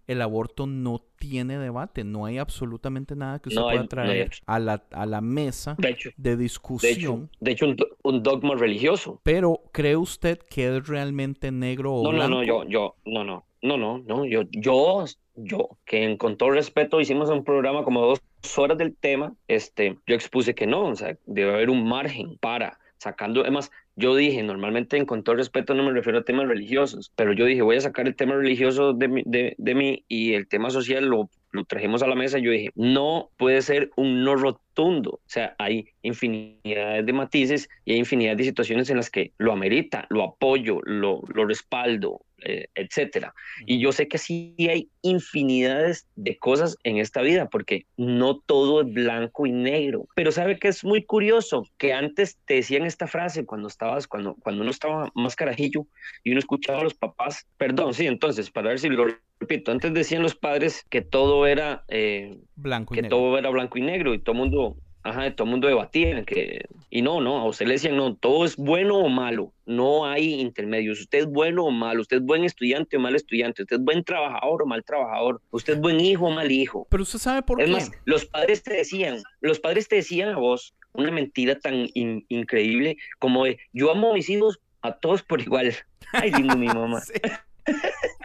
[0.06, 4.30] el aborto no tiene debate, no hay absolutamente nada que usted No pueda no traer
[4.30, 7.30] hay- a, la, a la mesa de hecho, de de discusión.
[7.30, 9.20] hecho, de hecho un, un dogma religioso.
[9.22, 12.34] Pero, ¿cree usted que es realmente negro o No, no, blanco?
[12.36, 15.04] no, yo, yo, no, no, no, no, no, yo, yo,
[15.36, 18.20] yo, que en- con todo respeto hicimos un programa como dos
[18.56, 22.78] horas del tema, este, yo expuse que no, o sea, debe haber un margen para
[22.98, 27.12] sacando, además, yo dije, normalmente en con todo respeto no me refiero a temas religiosos,
[27.14, 30.34] pero yo dije, voy a sacar el tema religioso de mí, de, de mí y
[30.34, 34.24] el tema social lo, lo trajimos a la mesa, yo dije, no puede ser un
[34.24, 39.10] no rotundo, o sea, hay infinidad de matices y hay infinidad de situaciones en las
[39.10, 43.34] que lo amerita, lo apoyo, lo, lo respaldo, eh, etcétera.
[43.66, 48.82] Y yo sé que sí hay infinidades de cosas en esta vida, porque no todo
[48.82, 50.06] es blanco y negro.
[50.14, 54.34] Pero sabe que es muy curioso que antes te decían esta frase cuando estabas, cuando,
[54.36, 55.86] cuando uno estaba más carajillo
[56.24, 59.06] y uno escuchaba a los papás, perdón, sí, entonces, para ver si lo
[59.40, 63.16] repito, antes decían los padres que todo era, eh, Blanco y que negro.
[63.16, 67.20] todo era blanco y negro y todo mundo, ajá, todo mundo debatía que, y no,
[67.20, 71.18] no, a usted le decían, no, todo es bueno o malo, no hay intermedios, usted
[71.20, 74.62] es bueno o malo, usted es buen estudiante o mal estudiante, usted es buen trabajador
[74.62, 76.86] o mal trabajador, usted es buen hijo o mal hijo.
[76.90, 77.72] Pero usted sabe por Es qué.
[77.72, 82.24] más, los padres te decían, los padres te decían a vos una mentira tan in-
[82.28, 85.74] increíble como de, yo amo a mis hijos a todos por igual.
[86.12, 87.00] Ay, lindo mi mamá.
[87.00, 87.14] Sí.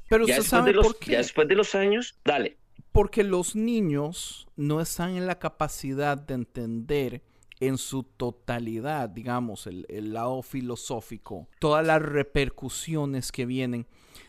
[0.09, 1.11] Pero Ya usted sabe los, por qué.
[1.11, 2.57] ya después de los años, dale.
[2.97, 7.21] Porque los niños no están en la capacidad de entender
[7.59, 13.85] en su totalidad, digamos, el, el lado filosófico, todas las repercusiones que vienen.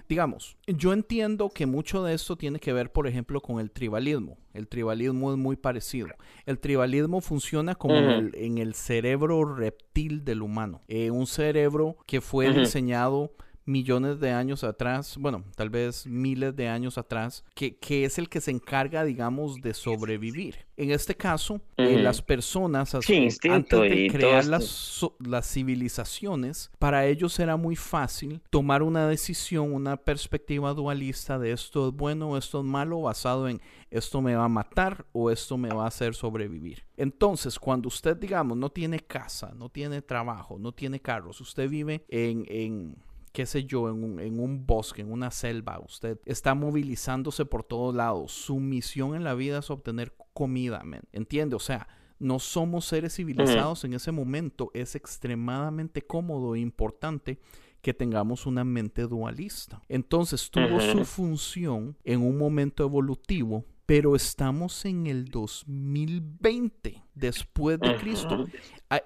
[0.07, 4.37] Digamos, yo entiendo que mucho de esto tiene que ver, por ejemplo, con el tribalismo.
[4.53, 6.09] El tribalismo es muy parecido.
[6.45, 10.83] El tribalismo funciona como en, el, en el cerebro reptil del humano.
[10.89, 13.33] Eh, un cerebro que fue diseñado
[13.69, 18.29] millones de años atrás, bueno, tal vez miles de años atrás, que, que es el
[18.29, 20.67] que se encarga, digamos, de sobrevivir.
[20.77, 23.15] En este caso, eh, las personas, as- Sí,
[23.51, 29.73] antes de crear las, so- las civilizaciones, para ellos era muy fácil tomar una decisión,
[29.73, 34.35] una perspectiva dualista de esto es bueno o esto es malo, basado en esto me
[34.35, 36.85] va a matar o esto me va a hacer sobrevivir.
[36.97, 42.05] Entonces, cuando usted, digamos, no tiene casa, no tiene trabajo, no tiene carros, usted vive
[42.09, 42.97] en, en
[43.33, 47.65] qué sé yo, en un, en un bosque, en una selva, usted está movilizándose por
[47.65, 48.33] todos lados.
[48.33, 51.03] Su misión en la vida es obtener comida, men.
[51.13, 51.57] ¿entiende?
[51.57, 51.89] O sea,
[52.19, 54.71] no somos seres civilizados en ese momento.
[54.75, 57.41] Es extremadamente cómodo e importante
[57.81, 59.83] que tengamos una mente dualista.
[59.89, 67.97] Entonces tuvo su función en un momento evolutivo, pero estamos en el 2020, después de
[67.97, 68.47] Cristo.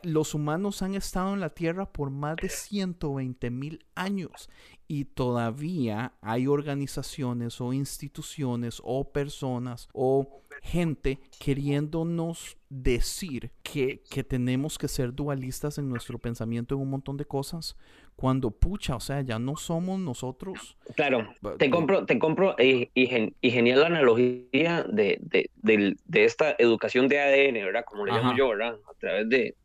[0.05, 4.49] Los humanos han estado en la Tierra por más de 120 mil años
[4.87, 14.79] y todavía hay organizaciones o instituciones o personas o gente queriéndonos decir que, que tenemos
[14.79, 17.77] que ser dualistas en nuestro pensamiento en un montón de cosas
[18.15, 20.77] cuando pucha, o sea, ya no somos nosotros.
[20.95, 26.25] Claro, te compro, te compro y, y gen- y genial la analogía de, de, de
[26.25, 27.85] esta educación de ADN, ¿verdad?
[27.87, 28.79] Como le llamo yo, ¿verdad?
[28.89, 29.57] A través de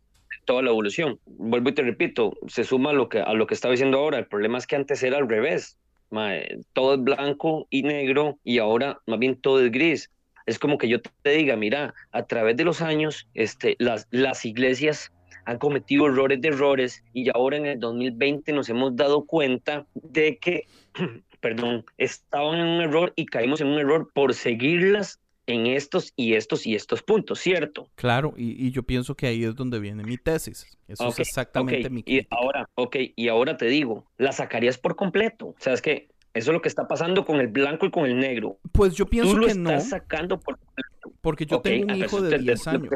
[0.47, 1.19] toda la evolución.
[1.25, 4.17] Vuelvo y te repito, se suma a lo que, a lo que estaba diciendo ahora.
[4.17, 5.77] El problema es que antes era al revés.
[6.09, 10.09] mae, todo es blanco y negro y ahora más bien todo es gris.
[10.47, 14.45] Es como que yo te diga, mira, a través de los años, este, las, las
[14.45, 15.11] iglesias
[15.43, 20.37] han cometido errores de errores y ahora en el 2020 nos hemos dado cuenta de
[20.37, 20.67] que,
[21.41, 26.33] perdón, estaban en un error y caímos en un error por seguirlas en estos y
[26.33, 27.89] estos y estos puntos, ¿cierto?
[27.95, 30.67] Claro, y, y yo pienso que ahí es donde viene mi tesis.
[30.87, 32.35] Eso es exactamente mi y crítica.
[32.35, 35.47] ahora, ok, y ahora te digo, la sacarías por completo.
[35.47, 38.05] O sea, es que Eso es lo que está pasando con el blanco y con
[38.05, 38.59] el negro.
[38.71, 40.59] Pues yo pienso Tú lo que no, estás sacando por...
[41.21, 42.91] porque yo tengo un hijo de te- 10 te- años.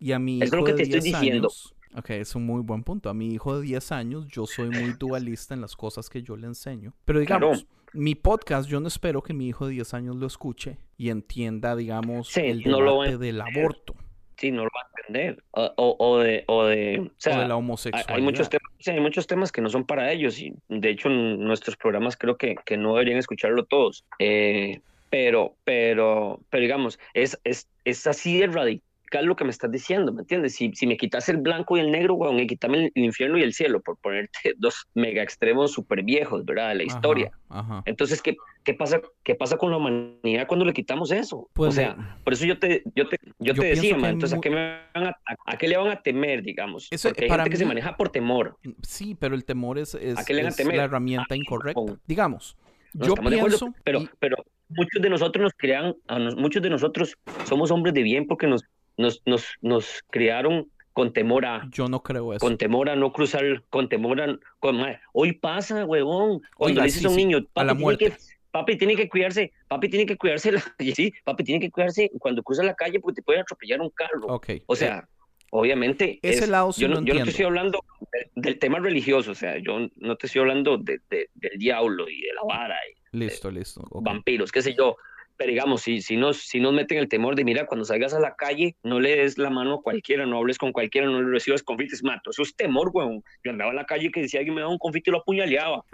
[0.00, 1.48] Y a mi Eso es hijo lo que de te estoy 10 diciendo.
[1.48, 1.74] años.
[1.96, 3.08] Ok, es un muy buen punto.
[3.10, 6.36] A mi hijo de 10 años, yo soy muy dualista en las cosas que yo
[6.36, 6.94] le enseño.
[7.04, 7.52] Pero Claro.
[7.94, 11.74] Mi podcast, yo no espero que mi hijo de 10 años lo escuche y entienda,
[11.76, 13.94] digamos, Sí, el no lo debate del aborto
[14.36, 15.42] Sí, no lo va a entender.
[15.52, 16.42] O, o- o de...
[16.48, 18.16] O de, o sea, de la homosexualidad.
[18.16, 21.08] Hay muchos, temas, sí, hay muchos temas que no son para ellos y de hecho
[21.08, 24.04] en nuestros programas creo que, que no deberían escucharlo todos.
[24.18, 28.82] Eh, pero, pero, pero digamos, es, es, es así de radical
[29.22, 30.56] lo que me estás diciendo, ¿me entiendes?
[30.56, 33.38] Si, si me quitas el blanco y el negro, weón, y quítame el, el infierno
[33.38, 36.70] y el cielo, por ponerte dos mega extremos súper viejos, ¿verdad?
[36.70, 37.30] De la Ajá, historia.
[37.48, 37.82] Ajá.
[37.86, 41.48] Entonces, ¿qué, qué, pasa, ¿qué pasa con la humanidad cuando le quitamos eso?
[41.52, 44.10] Pues o sea, por eso yo te, yo te, yo Yo te pienso decía, man,
[44.10, 44.56] entonces, ¿a qué, me
[44.94, 46.88] van a, a- qué le van a temer, digamos?
[46.90, 48.56] Eso, Porque hay para gente que se mí- maneja por temor.
[48.82, 50.76] Sí, pero el temor es, es, ¿A qué le van a es temer?
[50.76, 51.74] la herramienta incorrecta.
[51.80, 52.56] con- Digamos,
[52.94, 54.36] No yo de acuerdo, pienso, pero, y- pero
[54.68, 55.94] muchos de nosotros nos crean,
[56.36, 58.62] muchos de nosotros somos hombres de bien porque nos,
[58.96, 62.40] nos, nos, nos criaron con temor a, yo no creo eso.
[62.40, 64.80] con temor a no cruzar, con temor a, con,
[65.12, 68.12] hoy pasa, huevón, cuando le dices sí, a un niño, a papi, tiene que,
[68.52, 70.62] papi tiene que cuidarse, papi tiene que cuidarse, la,
[70.94, 74.26] sí, papi tiene que cuidarse cuando cruza la calle porque te puede atropellar un carro.
[74.28, 74.50] Ok.
[74.66, 75.08] O eh, sea,
[75.50, 76.20] obviamente.
[76.22, 77.80] ese es- lado sí yo, no, yo no te estoy hablando
[78.12, 82.08] de- del tema religioso, o sea, yo no te estoy hablando de, de- del diablo
[82.08, 83.82] y de la vara y listo, listo.
[83.90, 84.96] vampiros, qué sé yo.
[85.36, 88.20] Pero digamos, si, si, nos, si nos meten el temor de, mira, cuando salgas a
[88.20, 91.30] la calle, no le des la mano a cualquiera, no hables con cualquiera, no le
[91.30, 92.30] recibas confites, mato.
[92.30, 93.22] Eso es temor, weón.
[93.42, 95.78] Yo andaba en la calle que decía alguien me daba un confite y lo apuñaleaba.
[95.78, 95.84] O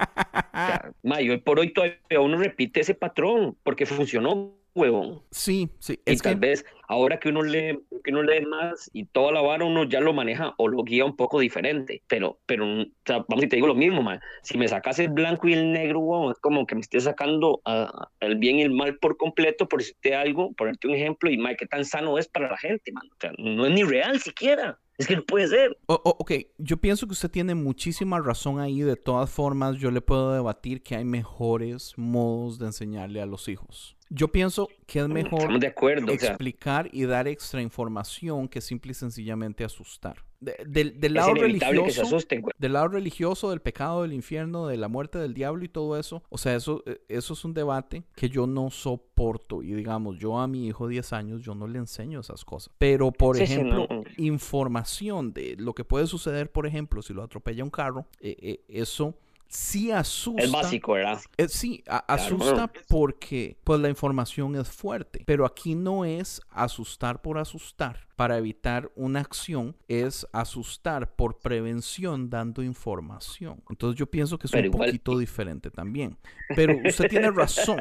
[0.53, 5.22] sea, ma, y hoy por hoy todavía uno repite ese patrón porque funcionó, huevón.
[5.30, 6.00] Sí, sí.
[6.06, 9.40] Y tal que vez ahora que uno lee, que uno lee más y toda la
[9.40, 12.02] vara uno ya lo maneja o lo guía un poco diferente.
[12.09, 14.20] Pero, pero o sea, vamos y te digo lo mismo, man.
[14.42, 17.61] Si me sacas el blanco y el negro, weón, es como que me estés sacando
[17.64, 21.38] ah, el bien y el mal por completo, por decirte algo, ponerte un ejemplo, y
[21.38, 23.09] man, qué tan sano es para la gente, man.
[23.11, 24.78] O sea, no es ni real siquiera.
[25.00, 25.78] Es que no puede ser.
[25.86, 28.80] O- o- ok, yo pienso que usted tiene muchísima razón ahí.
[28.82, 33.48] De todas formas, yo le puedo debatir que hay mejores modos de enseñarle a los
[33.48, 33.96] hijos.
[34.10, 36.12] Yo pienso que es mejor Estamos de acuerdo.
[36.12, 40.16] O sea, explicar y dar extra información que simple y sencillamente asustar.
[40.40, 45.18] De- del, lado religioso, asusten, del lado religioso, del pecado, del infierno, de la muerte
[45.18, 48.46] del diablo y todo eso, o sea, eso, eh, eso es un debate que yo
[48.46, 49.62] no soporto.
[49.62, 52.72] Y digamos, yo a mi hijo de 10 años, yo no le enseño esas cosas.
[52.79, 54.03] Pero, por Sí, sí, ejemplo, no.
[54.16, 58.61] información de lo que puede suceder, por ejemplo, si lo atropella un carro, eh, eh,
[58.68, 59.14] eso
[59.52, 60.42] sí asusta.
[60.44, 61.20] Es básico, ¿verdad?
[61.36, 62.22] Eh, sí, a- Claro.
[62.22, 68.38] asusta porque pues la información es fuerte, pero aquí no es asustar por asustar para
[68.38, 73.62] evitar una acción, es asustar por prevención dando información.
[73.68, 76.16] Entonces yo pienso que es Pero un igual- poquito diferente también.
[76.54, 77.80] Pero usted tiene razón.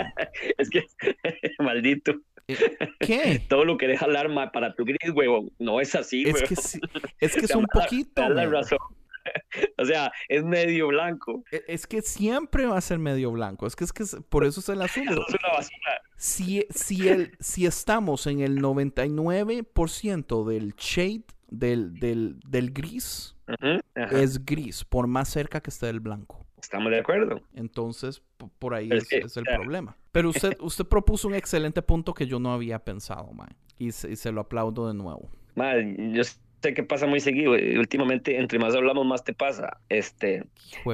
[0.58, 0.86] Es que,
[1.60, 2.14] maldito.
[2.48, 2.58] Eh,
[3.00, 3.44] ¿Qué?
[3.48, 5.52] Todo lo que deja alarma para tu gris, huevón.
[5.60, 6.48] No es así, Es huevón.
[6.50, 6.80] que sí,
[7.20, 8.22] es que es un poquito.
[8.24, 8.80] da la razón.
[9.78, 11.44] O sea, es medio blanco.
[11.52, 13.66] E- Es que siempre va a ser medio blanco.
[13.66, 15.12] Es que es que es- por eso es el asunto.
[15.14, 16.02] Eso es una basura.
[16.18, 23.36] Si, si, el, si estamos en el 99% del shade, del, del, del gris,
[23.96, 26.46] es gris, por más cerca que esté del blanco.
[26.62, 27.42] Estamos de acuerdo.
[27.54, 28.22] Entonces,
[28.60, 29.96] por ahí es, el problema.
[30.12, 33.50] Pero usted, usted propuso un excelente punto que yo no había pensado, man.
[33.78, 35.30] Y se, y se lo aplaudo de nuevo.
[35.56, 36.22] Mal, yo
[36.62, 37.58] sé que pasa muy seguido.
[37.58, 39.78] y Últimamente, entre más hablamos, más te pasa.
[39.90, 40.44] Este,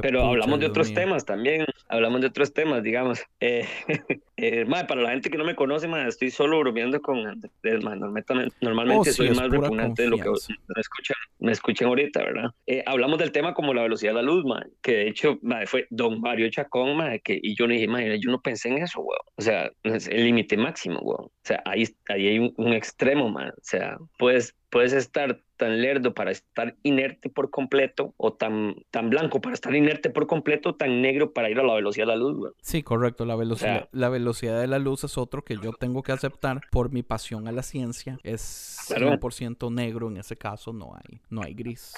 [0.02, 1.00] pero pucha, hablamos de Dios otros mío.
[1.00, 1.66] temas también.
[1.88, 3.24] Hablamos de otros temas, digamos.
[3.40, 3.66] Eh,
[4.38, 7.84] eh, mae, para la gente que no me conoce, mae, estoy solo bromeando con Andrés.
[7.84, 12.24] Normalmente, normalmente Oh, sí, soy más repugnante de lo que me escuchan, me escuchan ahorita,
[12.24, 12.52] ¿verdad?
[12.66, 15.68] Eh, hablamos del tema como la velocidad de la luz, mae, que de hecho mae,
[15.68, 18.78] fue Don Mario Chacón, mae, que, y yo le dije, mae, yo no pensé en
[18.78, 19.20] eso, weón.
[19.36, 21.26] O sea, es el límite máximo, weón.
[21.26, 23.50] O sea, ahí, ahí hay un, un extremo, mae.
[23.50, 29.10] O sea, puedes, puedes estar tan lerdo para estar inerte por completo o tan, tan
[29.10, 32.18] blanco para estar inerte por completo, tan negro para ir a la velocidad de la
[32.18, 32.52] luz.
[32.62, 33.24] Sí, correcto.
[33.24, 36.60] La velocidad, sea- la velocidad de la luz es otro que yo tengo que aceptar
[36.72, 38.20] por mi pasión a la ciencia.
[38.24, 39.08] Es Claro.
[39.18, 41.94] 100% negro en ese caso, no hay, no hay gris.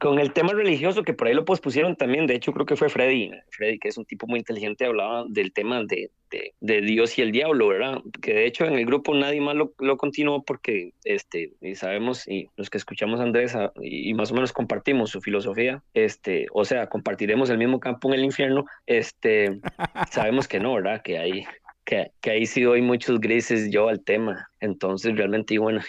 [0.00, 2.88] Con el tema religioso, que por ahí lo pospusieron también, de hecho creo que fue
[2.88, 6.10] Freddy, Freddy, que es un tipo muy inteligente, hablaba del tema de,
[6.60, 8.02] de, Dios y el diablo, ¿verdad?
[8.20, 12.26] Que de hecho en el grupo nadie más lo, lo continuó porque, este, y sabemos,
[12.26, 16.46] y los que escuchamos a Andrés, a- y, más o menos compartimos su filosofía, este,
[16.52, 19.60] o sea, compartiremos el mismo campo en el infierno, este,
[20.10, 21.02] sabemos que no, ¿verdad?
[21.02, 21.44] Que ahí,
[21.84, 25.80] que, ahí sí doy muchos grises yo al tema, entonces realmente, bueno,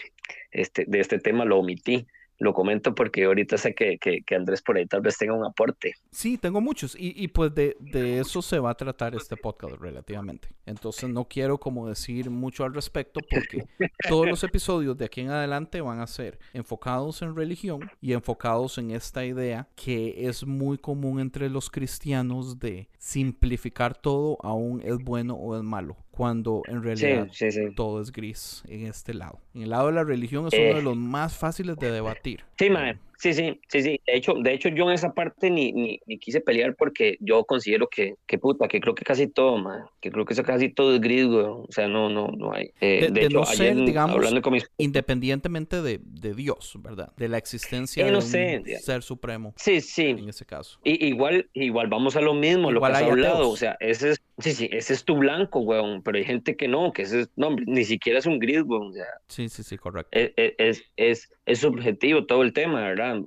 [0.52, 2.06] este, de este tema lo omití
[2.38, 5.46] lo comento porque ahorita sé que, que, que Andrés por ahí tal vez tenga un
[5.46, 5.94] aporte.
[6.12, 6.96] Sí, tengo muchos.
[6.96, 10.50] Y, y pues de, de, eso se va a tratar este podcast relativamente.
[10.66, 13.66] Entonces no quiero como decir mucho al respecto porque
[14.10, 18.78] todos los episodios de aquí en adelante van a ser enfocados en religión y enfocados
[18.78, 24.82] en esta idea que es muy común entre los cristianos de simplificar todo a un
[24.82, 27.76] es bueno o es malo cuando en realidad sí, sí, sí.
[27.76, 29.40] todo es gris en este lado.
[29.54, 30.82] En el lado de la religión es uno de Eh.
[30.84, 32.44] los más fáciles de debatir.
[32.58, 32.98] Sí, mae.
[33.18, 34.02] Sí, sí, sí, sí.
[34.06, 37.46] De hecho, de hecho yo en esa parte ni, ni, ni quise pelear porque yo
[37.46, 39.84] considero que, que puta, que creo que casi todo, mae.
[40.02, 41.46] Que creo que eso casi todo es gris, güey.
[41.46, 42.72] O sea, no, no, no hay.
[42.82, 44.70] Eh, De- de, de hecho, no ser, ayer digamos, hablando con mis...
[44.78, 47.14] Independientemente de, de Dios, ¿verdad?
[47.16, 48.80] De la existencia Eh, no de un ya.
[48.80, 50.08] ser supremo Sí, sí.
[50.10, 50.80] en ese caso.
[50.84, 53.50] Y, igual, igual vamos a lo mismo, lo que has hablado.
[53.50, 56.02] O sea, ese es, sí, sí, ese es tu blanco, weón.
[56.04, 58.90] Pero hay gente que no, que ese es, no, ni siquiera es un gris, weón.
[58.90, 60.10] O sea, Sí, sí, sí, correcto.
[60.12, 63.20] es, es, es, es subjetivo todo el tema, ¿verdad?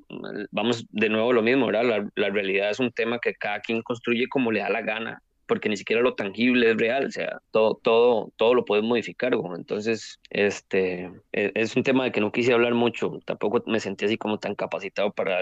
[0.50, 1.84] Vamos de nuevo a lo mismo, ¿verdad?
[1.84, 5.22] La, la realidad es un tema que cada quien construye como le da la gana,
[5.48, 9.32] porque ni siquiera lo tangible es real, o sea, todo, todo, todo lo puedes modificar.
[9.56, 14.04] Entonces, este, es, es un tema de que no quise hablar mucho, tampoco me sentí
[14.04, 15.38] así como tan capacitado para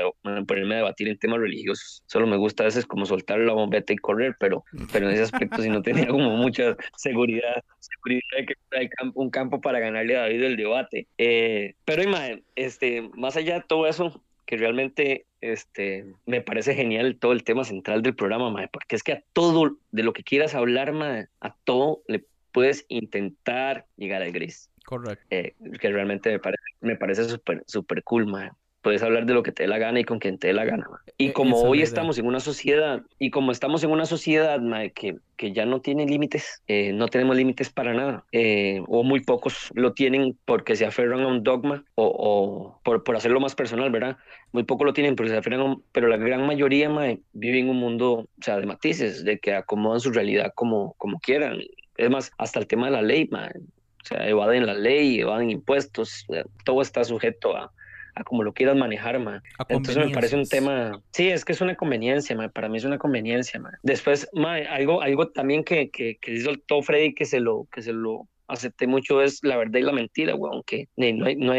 [0.46, 3.92] ponerme a debatir en temas religiosos, solo me gusta a veces como soltar la bombeta
[3.92, 8.46] y correr, pero, pero en ese aspecto sí no tenía como mucha seguridad, seguridad de
[8.46, 11.08] que hay un campo para ganarle a David el debate.
[11.18, 17.18] Eh, pero, y, este, más allá de todo eso, que realmente este, me parece genial
[17.18, 20.22] todo el tema central del programa, mae, porque es que a todo de lo que
[20.22, 25.26] quieras hablar, mae, a todo le puedes intentar llegar al gris, Correcto.
[25.30, 28.50] eh, que realmente me parece, me parece súper super cool, mae.
[28.86, 30.64] Puedes hablar de lo que te dé la gana y con quien te dé la
[30.64, 30.86] gana.
[31.18, 34.60] Y E- como esa hoy estamos en una sociedad, y como estamos en una sociedad
[34.94, 39.24] que, que ya no tiene límites, eh, no tenemos límites para nada, eh, o muy
[39.24, 43.56] pocos lo tienen porque se aferran a un dogma o, o por, por hacerlo más
[43.56, 44.18] personal, ¿verdad?
[44.52, 46.88] Muy pocos lo tienen porque se aferran a un- pero la gran mayoría
[47.32, 51.18] vive en un mundo, o sea, de matices, de que acomodan su realidad como, como
[51.18, 51.58] quieran.
[51.96, 56.24] Es más, hasta el tema de la ley, o sea, evaden la ley, evaden impuestos,
[56.64, 57.72] todo está sujeto a,
[58.16, 59.42] a como lo quieras manejar, man.
[59.58, 62.50] A Entonces me parece un tema, sí, es que es una conveniencia, man.
[62.52, 63.60] para mí es una conveniencia.
[63.60, 63.74] Man.
[63.82, 67.92] Después, man, algo, algo también que, que, que todo Freddy que se lo, que se
[67.92, 71.36] lo acepté mucho es la verdad y la mentira, weón, que no hay, no hay,
[71.36, 71.52] no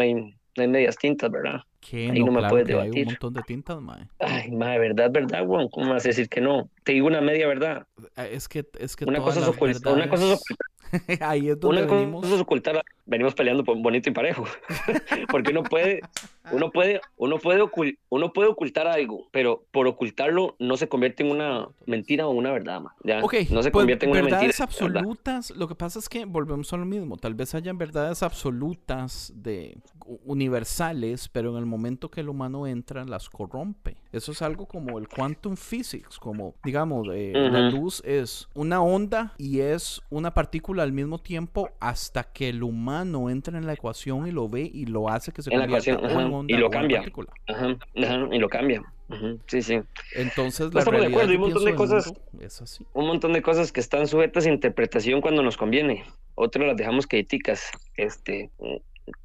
[0.00, 1.60] hay, no hay medias tintas, ¿verdad?
[1.80, 3.06] Que ahí no, no me claro puedes que hay un debatir.
[3.06, 4.06] montón de tintas, mae.
[4.20, 6.68] Ay, madre, verdad, verdad, weón, ¿cómo vas a decir que no?
[6.84, 7.86] Te digo una media verdad.
[8.16, 11.28] Eh, Es que, es que Una cosa es las ocultar, una cosa es verdades- ocultar,
[11.28, 12.22] Ahí es donde una venimos.
[12.22, 14.44] cosa es ocultar, venimos peleando por bonito y parejo.
[15.30, 16.04] Porque uno puede,
[16.52, 21.22] uno puede, uno puede ocul- uno puede ocultar algo, pero por ocultarlo no se convierte
[21.24, 22.94] en una mentira o una verdad, ma.
[23.02, 24.40] Ya, Ok, no se pues, convierte en una mentira.
[24.42, 24.68] verdades ¿verdad?
[25.02, 29.32] absolutas, lo que pasa es que volvemos a lo mismo, tal vez hayan verdades absolutas
[29.34, 29.78] de
[30.24, 33.96] universales, pero en el momento que el humano entra las corrompe.
[34.12, 37.70] Eso es algo como el quantum physics, como digamos, eh, la Ujú.
[37.76, 42.97] luz es una onda y es una partícula al mismo tiempo hasta que el humano
[43.30, 45.90] entra en la ecuación y lo ve y lo hace que se En la convierta
[45.92, 46.98] ecuación, en ajá, onda y lo cambia.
[46.98, 47.32] partícula.
[47.46, 48.82] Ajá, ajá, y lo cambia.
[49.46, 49.80] Sí, sí.
[50.14, 52.84] Entonces No la de acuerdo, un montón de cosas- mundo es así.
[52.92, 56.04] Un montón de cosas que están sujetas a interpretación cuando nos conviene.
[56.34, 57.70] Otras las dejamos quietitas.
[57.96, 58.50] Este,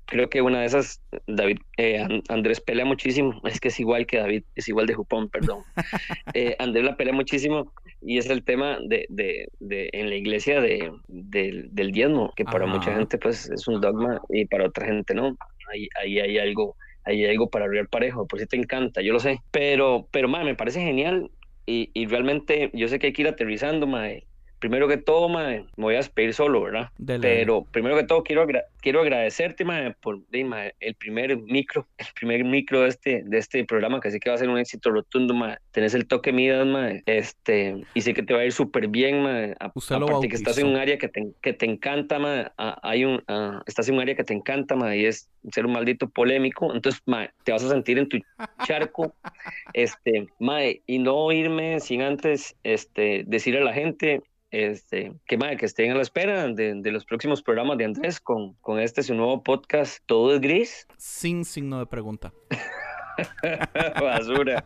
[0.05, 3.41] creo que una de esas, David, eh, An- Andrés pelea muchísimo.
[3.45, 5.63] Es que es igual que David, es igual de Jupón, perdón.
[6.36, 10.61] Eh, Andrés la pelea muchísimo y es el tema de, de, de en la iglesia
[10.61, 12.73] de, del- del diezmo, que para Ajá.
[12.73, 15.36] mucha gente pues es un dogma y para otra gente no.
[15.71, 19.13] Ahí, ahí hay algo, ahí hay algo para abrir parejo, por si te encanta, yo
[19.13, 19.39] lo sé.
[19.51, 21.29] Pero, pero, ma, me parece genial
[21.67, 24.25] y, y realmente yo sé que hay que ir aterrizando, mae.
[24.64, 26.88] Primero que todo, mae, me voy a despedir solo, ¿verdad?
[26.97, 31.86] Dele, Pero primero que todo quiero, agra- quiero agradecerte, mae, por mae, el primer micro,
[31.97, 34.57] el primer micro de este, de este programa, que sé que va a ser un
[34.57, 35.57] éxito rotundo, mae.
[35.72, 39.22] Tenés el toque Midas, mae, este, y sé que te va a ir súper bien,
[39.22, 39.53] mae.
[39.59, 42.80] A- Usted aparte que estás en un área que te, que te encanta, mae, a-
[42.84, 45.74] hay un, ah, estás en un área que te encanta, mae, y es ser un
[45.74, 48.18] maldito polémico, entonces, mae, te vas a sentir en tu
[48.64, 49.14] charco,
[49.74, 54.22] este, mae, y no irme sin antes, este, decir a la gente,
[54.54, 58.20] este, que, mae, que estén a la espera de, de los próximos programas de Andrés
[58.20, 62.32] con, con este su nuevo podcast, Todo es Gris, Sin signo de pregunta.
[63.99, 64.64] basura.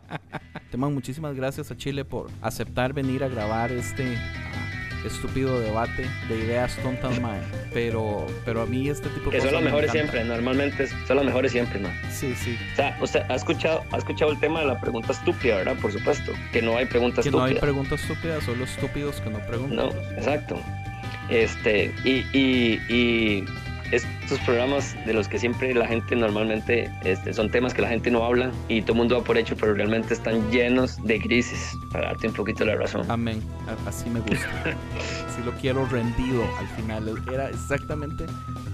[0.70, 4.18] Teman, muchísimas gracias a Chile por aceptar venir a grabar este
[5.04, 7.40] estúpido debate de ideas tontas, mae.
[7.72, 10.12] Pero, pero a mí este tipo de Que son cosas los me mejores encanta.
[10.12, 11.88] siempre, normalmente son los mejores siempre, ¿no?
[12.10, 12.56] Sí, sí.
[12.72, 15.76] O sea, usted ha escuchado, ha escuchado el tema de la pregunta estúpida, ¿verdad?
[15.80, 17.60] Por supuesto, que no hay preguntas Que no hay estúpidas.
[17.62, 19.76] preguntas estúpidas, solo estúpidos que no preguntan.
[19.76, 20.58] No, exacto.
[21.28, 23.44] Este, y, y, y
[23.92, 28.10] estos programas de los que siempre la gente normalmente este, son temas que la gente
[28.10, 31.76] no habla y todo el mundo va por hecho, pero realmente están llenos de grises,
[31.92, 33.04] para darte un poquito la razón.
[33.10, 33.42] Amén,
[33.86, 34.48] así me gusta.
[35.28, 37.22] así lo quiero rendido al final.
[37.32, 38.26] Era exactamente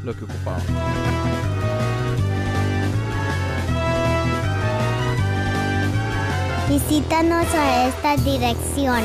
[0.05, 0.61] lo que ocupaba.
[6.69, 9.05] Visítanos a esta dirección